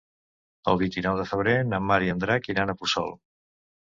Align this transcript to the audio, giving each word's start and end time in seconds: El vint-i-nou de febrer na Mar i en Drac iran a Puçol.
El 0.71 0.79
vint-i-nou 0.81 1.19
de 1.19 1.25
febrer 1.33 1.53
na 1.73 1.79
Mar 1.89 1.99
i 2.05 2.11
en 2.13 2.23
Drac 2.25 2.51
iran 2.53 2.73
a 2.73 2.77
Puçol. 2.79 3.13